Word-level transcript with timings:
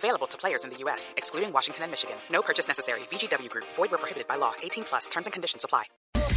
Available 0.00 0.26
to 0.28 0.38
players 0.38 0.64
in 0.64 0.70
the 0.70 0.78
U.S., 0.84 1.12
excluding 1.18 1.52
Washington 1.52 1.84
and 1.84 1.90
Michigan. 1.90 2.16
No 2.32 2.40
purchase 2.40 2.66
necessary. 2.66 3.00
VGW 3.12 3.50
Group. 3.50 3.66
Void 3.76 3.90
where 3.90 4.00
prohibited 4.00 4.26
by 4.26 4.36
law. 4.36 4.52
18 4.62 4.84
plus. 4.84 5.10
Terms 5.10 5.26
and 5.26 5.32
conditions 5.34 5.62
apply. 5.62 5.84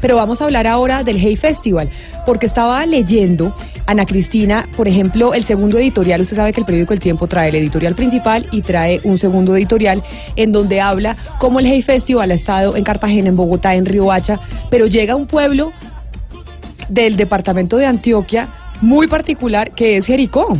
Pero 0.00 0.16
vamos 0.16 0.40
a 0.40 0.44
hablar 0.44 0.66
ahora 0.66 1.04
del 1.04 1.18
Hey 1.18 1.36
Festival, 1.36 1.88
porque 2.26 2.46
estaba 2.46 2.84
leyendo, 2.84 3.54
Ana 3.86 4.04
Cristina, 4.06 4.68
por 4.76 4.88
ejemplo, 4.88 5.34
el 5.34 5.44
segundo 5.44 5.78
editorial, 5.78 6.20
usted 6.20 6.36
sabe 6.36 6.52
que 6.52 6.60
el 6.60 6.66
periódico 6.66 6.94
El 6.94 7.00
Tiempo 7.00 7.28
trae 7.28 7.50
el 7.50 7.54
editorial 7.54 7.94
principal 7.94 8.48
y 8.50 8.60
trae 8.60 9.00
un 9.04 9.18
segundo 9.18 9.54
editorial 9.56 10.02
en 10.34 10.50
donde 10.50 10.80
habla 10.80 11.16
cómo 11.38 11.60
el 11.60 11.66
Hey 11.66 11.82
Festival 11.82 12.32
ha 12.32 12.34
estado 12.34 12.76
en 12.76 12.82
Cartagena, 12.82 13.28
en 13.28 13.36
Bogotá, 13.36 13.74
en 13.74 13.86
Riohacha, 13.86 14.40
pero 14.68 14.86
llega 14.86 15.12
a 15.12 15.16
un 15.16 15.28
pueblo 15.28 15.72
del 16.88 17.16
departamento 17.16 17.76
de 17.76 17.86
Antioquia 17.86 18.48
muy 18.82 19.06
particular 19.06 19.72
que 19.74 19.98
es 19.98 20.06
Jericó. 20.06 20.58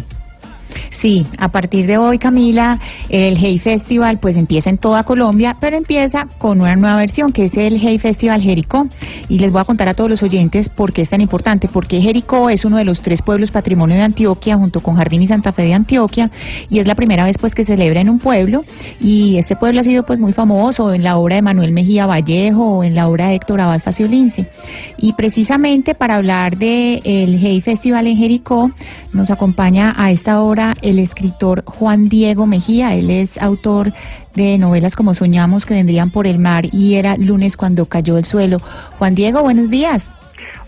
Sí, 1.05 1.27
a 1.37 1.49
partir 1.49 1.87
de 1.87 1.99
hoy, 1.99 2.17
Camila, 2.17 2.81
el 3.11 3.37
Hey 3.37 3.59
Festival 3.59 4.21
pues 4.21 4.37
empieza 4.37 4.71
en 4.71 4.79
toda 4.79 5.05
Colombia, 5.05 5.55
pero 5.61 5.77
empieza 5.77 6.27
con 6.39 6.63
una 6.63 6.77
nueva 6.77 6.97
versión 6.97 7.31
que 7.31 7.45
es 7.45 7.55
el 7.59 7.79
Hey 7.79 7.99
Festival 7.99 8.41
Jericó. 8.41 8.89
Y 9.29 9.39
les 9.39 9.53
voy 9.53 9.61
a 9.61 9.65
contar 9.65 9.87
a 9.87 9.93
todos 9.93 10.09
los 10.09 10.23
oyentes 10.23 10.71
por 10.71 10.95
qué 10.95 11.03
es 11.03 11.11
tan 11.11 11.21
importante, 11.21 11.69
porque 11.71 12.01
Jericó 12.01 12.49
es 12.49 12.65
uno 12.65 12.79
de 12.79 12.87
los 12.87 13.03
tres 13.03 13.21
pueblos 13.21 13.51
patrimonio 13.51 13.97
de 13.97 14.03
Antioquia 14.03 14.57
junto 14.57 14.81
con 14.81 14.97
Jardín 14.97 15.21
y 15.21 15.29
Santa 15.29 15.53
Fe 15.53 15.65
de 15.65 15.75
Antioquia 15.75 16.31
y 16.71 16.79
es 16.79 16.87
la 16.87 16.95
primera 16.95 17.25
vez 17.25 17.37
pues 17.39 17.55
que 17.55 17.67
se 17.67 17.75
celebra 17.75 18.01
en 18.01 18.09
un 18.09 18.19
pueblo 18.19 18.65
y 18.99 19.37
este 19.37 19.57
pueblo 19.57 19.81
ha 19.81 19.85
sido 19.85 20.05
pues 20.05 20.19
muy 20.19 20.33
famoso 20.33 20.95
en 20.95 21.03
la 21.03 21.19
obra 21.19 21.37
de 21.37 21.43
Manuel 21.43 21.73
Mejía 21.73 22.07
Vallejo 22.07 22.79
o 22.79 22.83
en 22.83 22.95
la 22.95 23.09
obra 23.09 23.27
de 23.27 23.35
Héctor 23.35 23.61
Abad 23.61 23.83
Faciolince. 23.83 24.49
Y 24.97 25.13
precisamente 25.13 25.95
para 25.95 26.17
hablar 26.17 26.57
del 26.57 27.03
el 27.05 27.39
Hey 27.39 27.61
Festival 27.61 28.07
en 28.07 28.17
Jericó 28.17 28.71
nos 29.13 29.31
acompaña 29.31 29.95
a 29.97 30.11
esta 30.11 30.41
hora 30.41 30.75
el 30.81 30.94
escritor 30.99 31.65
Juan 31.65 32.09
Diego 32.09 32.47
Mejía. 32.47 32.95
Él 32.95 33.11
es 33.11 33.37
autor 33.39 33.93
de 34.35 34.59
novelas 34.59 34.97
como 34.97 35.15
Soñamos 35.15 35.67
que 35.67 35.75
vendrían 35.75 36.11
por 36.11 36.27
el 36.27 36.39
mar 36.39 36.65
y 36.73 36.95
era 36.95 37.17
lunes 37.17 37.57
cuando 37.57 37.87
cayó 37.87 38.19
el 38.19 38.25
suelo. 38.25 38.59
Juan 38.99 39.15
Diego, 39.15 39.43
buenos 39.43 39.71
días. 39.71 40.09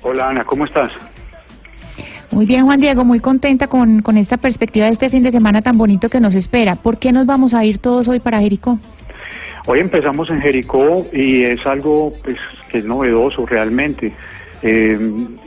Hola 0.02 0.28
Ana, 0.28 0.44
¿cómo 0.44 0.64
estás? 0.64 0.92
Muy 2.30 2.46
bien, 2.46 2.64
Juan 2.64 2.80
Diego, 2.80 3.04
muy 3.04 3.20
contenta 3.20 3.68
con, 3.68 4.02
con 4.02 4.16
esta 4.16 4.36
perspectiva 4.36 4.86
de 4.86 4.92
este 4.92 5.10
fin 5.10 5.22
de 5.22 5.30
semana 5.30 5.62
tan 5.62 5.78
bonito 5.78 6.08
que 6.08 6.20
nos 6.20 6.34
espera. 6.34 6.76
¿Por 6.76 6.98
qué 6.98 7.12
nos 7.12 7.26
vamos 7.26 7.54
a 7.54 7.64
ir 7.64 7.78
todos 7.78 8.08
hoy 8.08 8.20
para 8.20 8.40
Jericó? 8.40 8.78
Hoy 9.66 9.80
empezamos 9.80 10.30
en 10.30 10.40
Jericó 10.40 11.06
y 11.12 11.42
es 11.42 11.64
algo 11.66 12.12
pues, 12.22 12.38
que 12.70 12.78
es 12.78 12.84
novedoso 12.84 13.46
realmente 13.46 14.12
eh, 14.62 14.98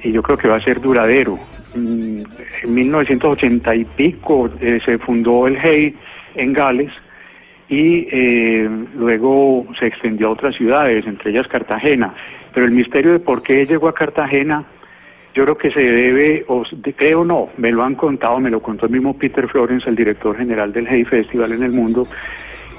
y 0.03 0.11
yo 0.11 0.21
creo 0.21 0.37
que 0.37 0.47
va 0.47 0.57
a 0.57 0.61
ser 0.61 0.81
duradero. 0.81 1.39
En 1.73 2.25
1980 2.67 3.75
y 3.75 3.85
pico 3.85 4.49
eh, 4.59 4.79
se 4.83 4.97
fundó 4.97 5.47
el 5.47 5.57
HEI 5.57 5.95
en 6.35 6.53
Gales 6.53 6.91
y 7.67 8.07
eh, 8.11 8.67
luego 8.95 9.67
se 9.77 9.87
extendió 9.87 10.27
a 10.27 10.31
otras 10.31 10.55
ciudades, 10.55 11.05
entre 11.05 11.31
ellas 11.31 11.47
Cartagena. 11.47 12.13
Pero 12.53 12.65
el 12.65 12.71
misterio 12.71 13.13
de 13.13 13.19
por 13.19 13.43
qué 13.43 13.65
llegó 13.65 13.87
a 13.87 13.93
Cartagena, 13.93 14.65
yo 15.35 15.43
creo 15.43 15.57
que 15.57 15.71
se 15.71 15.81
debe, 15.81 16.43
o 16.47 16.63
creo 16.95 17.23
no, 17.23 17.49
me 17.57 17.71
lo 17.71 17.83
han 17.83 17.93
contado, 17.95 18.39
me 18.39 18.49
lo 18.49 18.61
contó 18.61 18.87
el 18.87 18.91
mismo 18.91 19.17
Peter 19.17 19.47
Florence, 19.47 19.87
el 19.87 19.95
director 19.95 20.35
general 20.35 20.73
del 20.73 20.87
HEI 20.87 21.05
Festival 21.05 21.51
en 21.51 21.63
el 21.63 21.71
mundo, 21.71 22.07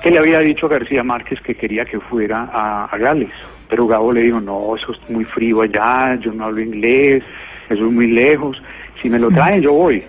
que 0.03 0.11
le 0.11 0.19
había 0.19 0.41
dicho 0.41 0.67
a 0.67 0.71
García 0.71 1.05
Márquez 1.05 1.41
que 1.41 1.55
quería 1.55 1.84
que 1.84 2.00
fuera 2.00 2.50
a 2.53 2.97
Gales. 2.99 3.31
Pero 3.69 3.87
Gabo 3.87 4.12
le 4.12 4.23
dijo, 4.23 4.41
no, 4.41 4.75
eso 4.75 4.91
es 4.91 5.11
muy 5.11 5.25
frío 5.25 5.62
allá, 5.62 6.17
yo 6.17 6.33
no 6.33 6.47
hablo 6.47 6.61
inglés, 6.61 7.23
eso 7.70 7.86
es 7.86 7.92
muy 7.92 8.08
lejos. 8.08 8.60
Si 9.00 9.08
me 9.08 9.19
lo 9.19 9.28
traen, 9.28 9.62
yo 9.62 9.72
voy. 9.72 10.03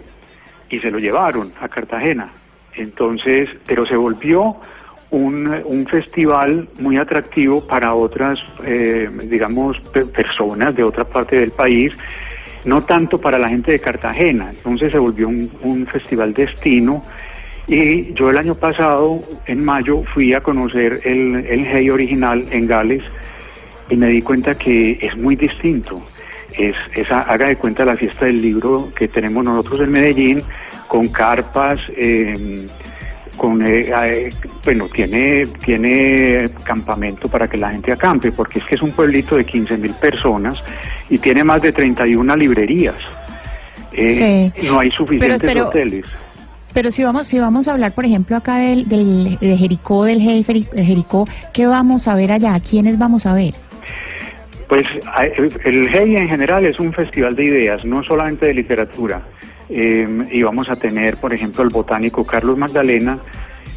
Y 0.69 0.79
se 0.79 0.89
lo 0.89 0.97
llevaron 0.97 1.53
a 1.61 1.69
Cartagena. 1.69 2.29
Entonces, 2.75 3.49
pero 3.67 3.85
se 3.85 3.95
volvió 3.95 4.55
un, 5.11 5.47
un 5.65 5.85
festival 5.85 6.67
muy 6.79 6.97
atractivo 6.97 7.65
para 7.67 7.93
otras, 7.93 8.39
eh, 8.65 9.09
digamos, 9.25 9.77
personas 10.15 10.75
de 10.75 10.83
otra 10.83 11.03
parte 11.03 11.39
del 11.39 11.51
país, 11.51 11.93
no 12.65 12.83
tanto 12.83 13.21
para 13.21 13.37
la 13.37 13.49
gente 13.49 13.73
de 13.73 13.79
Cartagena. 13.79 14.49
Entonces 14.49 14.91
se 14.91 14.97
volvió 14.97 15.27
un, 15.27 15.51
un 15.61 15.85
festival 15.85 16.33
destino. 16.33 17.03
Y 17.67 18.11
yo 18.15 18.31
el 18.31 18.37
año 18.37 18.55
pasado, 18.55 19.21
en 19.45 19.63
mayo, 19.63 20.03
fui 20.15 20.33
a 20.33 20.41
conocer 20.41 21.01
el, 21.03 21.45
el 21.45 21.65
Hey 21.67 21.91
original 21.91 22.47
en 22.49 22.65
Gales 22.65 23.03
y 23.87 23.95
me 23.95 24.07
di 24.07 24.23
cuenta 24.23 24.55
que 24.55 24.97
es 24.99 25.15
muy 25.15 25.35
distinto 25.35 26.01
es 26.57 26.75
esa, 26.95 27.21
haga 27.21 27.47
de 27.47 27.55
cuenta 27.55 27.85
la 27.85 27.95
fiesta 27.95 28.25
del 28.25 28.41
libro 28.41 28.91
que 28.95 29.07
tenemos 29.07 29.43
nosotros 29.43 29.81
en 29.81 29.91
Medellín, 29.91 30.43
con 30.87 31.07
carpas, 31.09 31.79
eh, 31.95 32.67
con, 33.37 33.65
eh, 33.65 34.29
bueno, 34.63 34.87
tiene, 34.89 35.47
tiene 35.63 36.49
campamento 36.63 37.29
para 37.29 37.47
que 37.47 37.57
la 37.57 37.71
gente 37.71 37.91
acampe, 37.91 38.31
porque 38.31 38.59
es 38.59 38.65
que 38.65 38.75
es 38.75 38.81
un 38.81 38.91
pueblito 38.91 39.35
de 39.37 39.45
15 39.45 39.77
mil 39.77 39.93
personas 39.95 40.57
y 41.09 41.17
tiene 41.17 41.43
más 41.43 41.61
de 41.61 41.71
31 41.71 42.35
librerías. 42.35 42.95
Eh, 43.93 44.51
No 44.63 44.79
hay 44.79 44.91
suficientes 44.91 45.55
hoteles. 45.55 46.05
Pero 46.73 46.91
si 46.91 47.03
vamos, 47.03 47.27
si 47.27 47.37
vamos 47.39 47.67
a 47.67 47.73
hablar, 47.73 47.93
por 47.93 48.05
ejemplo, 48.05 48.37
acá 48.37 48.55
del, 48.57 48.87
del 48.87 49.37
de 49.39 49.57
Jericó, 49.57 50.05
del 50.05 50.21
Jericó, 50.21 51.27
¿qué 51.53 51.67
vamos 51.67 52.07
a 52.07 52.15
ver 52.15 52.31
allá? 52.31 52.57
¿Quiénes 52.59 52.97
vamos 52.97 53.25
a 53.25 53.33
ver? 53.33 53.53
Pues 54.71 54.87
el 55.65 55.89
GEI 55.89 56.15
en 56.15 56.29
general 56.29 56.65
es 56.65 56.79
un 56.79 56.93
festival 56.93 57.35
de 57.35 57.43
ideas, 57.43 57.83
no 57.83 58.03
solamente 58.03 58.45
de 58.45 58.53
literatura. 58.53 59.21
Eh, 59.67 60.07
y 60.31 60.41
vamos 60.43 60.69
a 60.69 60.77
tener, 60.77 61.17
por 61.17 61.33
ejemplo, 61.33 61.61
el 61.61 61.71
botánico 61.71 62.25
Carlos 62.25 62.57
Magdalena, 62.57 63.19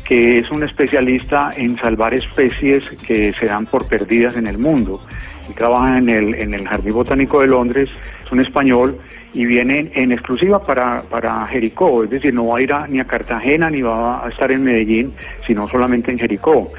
que 0.05 0.39
es 0.39 0.49
un 0.53 0.63
especialista 0.63 1.51
en 1.57 1.77
salvar 1.79 2.15
especies 2.15 2.85
que 3.09 3.33
se 3.33 3.47
dan 3.47 3.67
por 3.67 3.89
perdidas 3.89 4.37
en 4.37 4.47
el 4.47 4.57
mundo. 4.57 5.05
Y 5.51 5.55
trabaja 5.55 5.99
en 5.99 6.09
el, 6.09 6.33
en 6.37 6.55
el 6.55 6.69
Jardín 6.69 6.95
Botánico 6.95 7.41
de 7.41 7.49
Londres, 7.49 7.91
es 8.25 8.31
un 8.31 8.39
español 8.39 8.97
y 9.33 9.47
viene 9.47 9.91
en 9.97 10.13
exclusiva 10.13 10.63
para, 10.63 11.03
para 11.11 11.45
Jericó, 11.49 12.05
es 12.05 12.11
decir, 12.11 12.33
no 12.33 12.47
va 12.47 12.59
a 12.59 12.63
ir 12.63 12.73
ni 12.89 13.01
a 13.01 13.05
Cartagena 13.05 13.69
ni 13.69 13.83
va 13.83 14.25
a 14.25 14.29
estar 14.29 14.53
en 14.53 14.63
Medellín, 14.63 15.13
sino 15.45 15.67
solamente 15.67 16.13
en 16.13 16.21
Jericó 16.21 16.71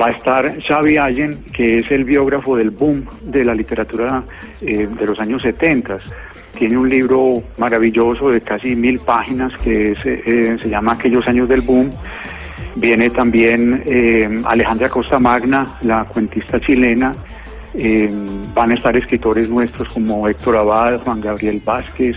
va 0.00 0.06
a 0.06 0.10
estar 0.10 0.60
Xavi 0.62 0.96
Allen, 0.96 1.44
que 1.52 1.78
es 1.78 1.90
el 1.90 2.04
biógrafo 2.04 2.56
del 2.56 2.70
boom 2.70 3.04
de 3.22 3.44
la 3.44 3.54
literatura 3.54 4.24
eh, 4.60 4.86
de 4.86 5.06
los 5.06 5.18
años 5.20 5.42
70. 5.42 5.98
Tiene 6.58 6.76
un 6.76 6.88
libro 6.88 7.42
maravilloso 7.58 8.30
de 8.30 8.40
casi 8.40 8.74
mil 8.74 9.00
páginas 9.00 9.52
que 9.62 9.92
eh, 9.92 10.56
se 10.60 10.68
llama 10.68 10.92
Aquellos 10.92 11.26
años 11.26 11.48
del 11.48 11.62
boom. 11.62 11.90
Viene 12.76 13.10
también 13.10 13.82
eh, 13.86 14.42
Alejandra 14.44 14.88
Costa 14.88 15.18
Magna, 15.18 15.78
la 15.82 16.04
cuentista 16.04 16.60
chilena. 16.60 17.12
van 18.54 18.70
a 18.70 18.74
estar 18.74 18.96
escritores 18.96 19.48
nuestros 19.48 19.88
como 19.88 20.28
Héctor 20.28 20.56
Abad, 20.56 21.00
Juan 21.04 21.20
Gabriel 21.20 21.60
Vázquez. 21.64 22.16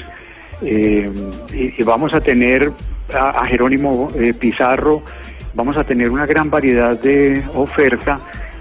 Y, 0.62 1.84
vamos 1.84 2.14
a 2.14 2.22
tener 2.22 2.72
a 3.14 3.46
Jerónimo 3.46 4.09
Pizarro, 4.40 5.03
vamos 5.56 5.78
a 5.78 5.84
tener 5.84 6.10
una 6.10 6.26
gran 6.26 6.50
variedad 6.50 7.00
de 7.00 7.44
oferta, 7.54 8.20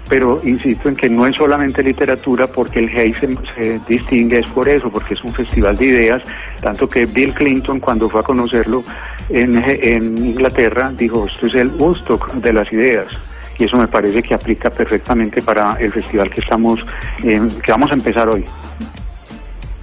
pero 0.09 0.39
insisto 0.43 0.89
en 0.89 0.95
que 0.95 1.09
no 1.09 1.25
es 1.27 1.35
solamente 1.35 1.83
literatura, 1.83 2.47
porque 2.47 2.79
el 2.79 2.97
Hay 2.97 3.13
se, 3.13 3.79
distingue 3.87 4.39
es 4.39 4.47
por 4.47 4.67
eso, 4.67 4.89
porque 4.89 5.13
es 5.13 5.23
un 5.23 5.33
festival 5.33 5.75
de 5.77 5.85
ideas, 5.85 6.23
tanto 6.61 6.87
que 6.87 7.05
Bill 7.05 7.33
Clinton 7.33 7.79
cuando 7.79 8.09
fue 8.09 8.21
a 8.21 8.23
conocerlo 8.23 8.83
en, 9.29 9.57
en 9.57 10.17
Inglaterra 10.17 10.91
dijo, 10.95 11.25
esto 11.25 11.47
es 11.47 11.55
el 11.55 11.69
Woodstock 11.69 12.33
de 12.35 12.53
las 12.53 12.71
ideas 12.71 13.07
y 13.57 13.63
eso 13.63 13.77
me 13.77 13.87
parece 13.87 14.21
que 14.21 14.33
aplica 14.33 14.69
perfectamente 14.69 15.41
para 15.41 15.75
el 15.75 15.91
festival 15.91 16.29
que 16.29 16.41
estamos 16.41 16.79
eh, 17.23 17.41
que 17.63 17.71
vamos 17.71 17.91
a 17.91 17.93
empezar 17.93 18.27
hoy. 18.27 18.45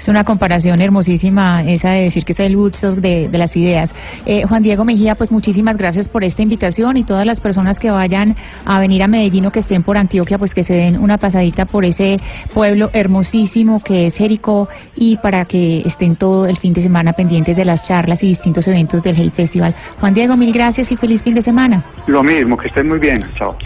Es 0.03 0.09
una 0.09 0.25
comparación 0.25 0.81
hermosísima 0.81 1.63
esa 1.63 1.91
de 1.91 2.03
decir 2.03 2.25
que 2.25 2.33
es 2.33 2.41
el 2.41 2.57
Woodstock 2.57 2.97
de, 2.97 3.29
las 3.33 3.57
ideas. 3.57 3.95
Eh, 4.27 4.43
Juan 4.43 4.61
Diego 4.61 4.85
Mejía, 4.85 5.15
pues 5.15 5.31
muchísimas 5.31 5.77
gracias 5.77 6.09
por 6.09 6.25
esta 6.25 6.43
invitación 6.43 6.97
y 6.97 7.05
todas 7.05 7.25
las 7.25 7.39
personas 7.39 7.79
que 7.79 7.89
vayan 7.89 8.35
a 8.65 8.81
venir 8.81 9.05
a 9.05 9.07
Medellín 9.07 9.47
o 9.47 9.53
que 9.53 9.61
estén 9.61 9.85
por 9.85 9.97
Antioquia, 9.97 10.39
pues 10.39 10.55
que 10.55 10.65
se 10.65 10.75
den 10.75 10.99
una 10.99 11.19
pasadita 11.19 11.67
por 11.67 11.85
ese 11.85 12.19
pueblo 12.53 12.91
hermosísimo 12.93 13.79
que 13.79 14.09
es 14.09 14.15
Jericó 14.17 14.69
y 14.97 15.19
para 15.19 15.45
que 15.45 15.83
estén 15.87 16.17
todo 16.17 16.47
el 16.47 16.57
fin 16.57 16.73
de 16.73 16.83
semana 16.83 17.13
pendientes 17.13 17.57
de 17.57 17.65
las 17.65 17.87
charlas 17.87 18.25
y 18.25 18.27
distintos 18.27 18.67
eventos 18.67 19.05
del 19.05 19.15
Hey 19.15 19.31
Festival. 19.37 19.73
Juan 20.01 20.15
Diego, 20.15 20.37
mil 20.37 20.53
gracias 20.53 20.91
y 20.91 20.97
feliz 20.97 21.23
fin 21.23 21.35
de 21.35 21.43
semana. 21.43 21.85
Lo 22.09 22.25
mismo, 22.25 22.57
que 22.57 22.67
estén 22.67 22.89
muy 22.89 22.99
bien. 22.99 23.25
Chao. 23.39 23.57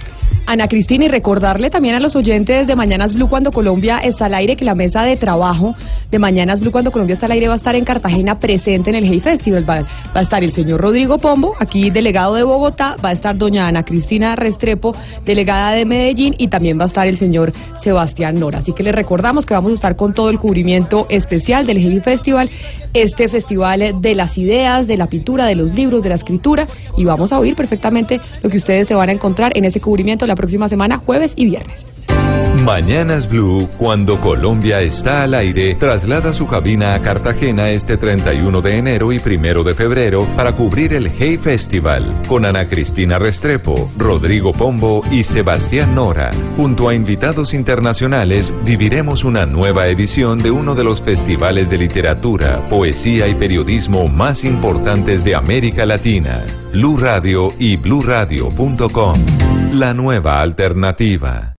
Ana 0.46 0.68
Cristina, 0.68 1.06
y 1.06 1.08
recordarle 1.08 1.70
también 1.70 1.96
a 1.96 2.00
los 2.00 2.14
oyentes 2.14 2.68
de 2.68 2.76
Mañanas 2.76 3.14
Blue 3.14 3.28
cuando 3.28 3.50
Colombia 3.50 3.98
está 3.98 4.26
al 4.26 4.34
aire 4.34 4.54
que 4.54 4.64
la 4.64 4.76
mesa 4.76 5.02
de 5.02 5.16
trabajo 5.16 5.74
de 6.12 6.20
Mañanas 6.20 6.60
Blue 6.60 6.70
cuando 6.70 6.92
Colombia 6.92 7.14
está 7.14 7.26
al 7.26 7.32
aire 7.32 7.48
va 7.48 7.54
a 7.54 7.56
estar 7.56 7.74
en 7.74 7.84
Cartagena 7.84 8.38
presente 8.38 8.90
en 8.90 8.96
el 8.96 9.04
Hey 9.04 9.18
Festival. 9.18 9.68
Va, 9.68 9.84
a 10.14 10.22
estar 10.22 10.44
el 10.44 10.52
señor 10.52 10.80
Rodrigo 10.80 11.18
Pombo, 11.18 11.54
aquí 11.58 11.90
delegado 11.90 12.36
de 12.36 12.44
Bogotá, 12.44 12.96
va 13.04 13.08
a 13.08 13.12
estar 13.12 13.36
doña 13.36 13.66
Ana 13.66 13.84
Cristina 13.84 14.36
Restrepo, 14.36 14.94
delegada 15.24 15.72
de 15.72 15.84
Medellín, 15.84 16.36
y 16.38 16.46
también 16.46 16.78
va 16.78 16.84
a 16.84 16.86
estar 16.86 17.08
el 17.08 17.18
señor 17.18 17.52
Sebastián 17.82 18.38
Nora. 18.38 18.58
Así 18.58 18.72
que 18.72 18.84
le 18.84 18.92
recordamos 18.92 19.46
que 19.46 19.54
vamos 19.54 19.72
a 19.72 19.74
estar 19.74 19.96
con 19.96 20.14
todo 20.14 20.30
el 20.30 20.38
cubrimiento 20.38 21.06
especial 21.08 21.66
del 21.66 21.78
Hey 21.78 22.00
Festival, 22.04 22.50
este 22.94 23.28
festival 23.28 24.00
de 24.00 24.14
las 24.14 24.38
ideas, 24.38 24.86
de 24.86 24.96
la 24.96 25.08
pintura, 25.08 25.46
de 25.46 25.56
los 25.56 25.74
libros, 25.74 26.04
de 26.04 26.08
la 26.10 26.14
escritura, 26.14 26.68
y 26.96 27.04
vamos 27.04 27.32
a 27.32 27.38
oír 27.40 27.56
perfectamente 27.56 28.20
lo 28.42 28.48
que 28.48 28.58
ustedes 28.58 28.86
se 28.86 28.94
van 28.94 29.08
a 29.08 29.12
encontrar 29.12 29.52
en 29.56 29.64
ese 29.64 29.80
cubrimiento 29.80 30.24
próxima 30.36 30.68
semana, 30.68 30.98
jueves 30.98 31.32
y 31.34 31.46
viernes. 31.46 31.95
Mañanas 32.66 33.28
Blue, 33.28 33.68
cuando 33.78 34.20
Colombia 34.20 34.80
está 34.80 35.22
al 35.22 35.34
aire, 35.34 35.76
traslada 35.76 36.32
su 36.32 36.48
cabina 36.48 36.96
a 36.96 37.00
Cartagena 37.00 37.70
este 37.70 37.96
31 37.96 38.60
de 38.60 38.76
enero 38.76 39.12
y 39.12 39.22
1 39.24 39.62
de 39.62 39.74
febrero 39.76 40.26
para 40.34 40.56
cubrir 40.56 40.92
el 40.92 41.06
Hey 41.16 41.36
Festival 41.36 42.22
con 42.26 42.44
Ana 42.44 42.68
Cristina 42.68 43.20
Restrepo, 43.20 43.88
Rodrigo 43.96 44.52
Pombo 44.52 45.04
y 45.12 45.22
Sebastián 45.22 45.94
Nora. 45.94 46.32
Junto 46.56 46.88
a 46.88 46.94
invitados 46.94 47.54
internacionales, 47.54 48.52
viviremos 48.64 49.22
una 49.22 49.46
nueva 49.46 49.86
edición 49.86 50.40
de 50.40 50.50
uno 50.50 50.74
de 50.74 50.82
los 50.82 51.00
festivales 51.02 51.70
de 51.70 51.78
literatura, 51.78 52.68
poesía 52.68 53.28
y 53.28 53.36
periodismo 53.36 54.08
más 54.08 54.42
importantes 54.42 55.22
de 55.22 55.36
América 55.36 55.86
Latina. 55.86 56.42
Blue 56.72 56.98
Radio 56.98 57.50
y 57.60 57.76
bluradio.com. 57.76 59.24
La 59.70 59.94
nueva 59.94 60.40
alternativa. 60.40 61.52